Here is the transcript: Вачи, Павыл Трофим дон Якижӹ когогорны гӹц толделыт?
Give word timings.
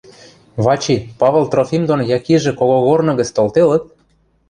Вачи, 0.63 0.95
Павыл 1.19 1.45
Трофим 1.51 1.83
дон 1.89 2.01
Якижӹ 2.17 2.51
когогорны 2.59 3.13
гӹц 3.19 3.29
толделыт? 3.37 3.83